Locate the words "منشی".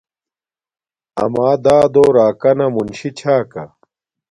2.75-3.09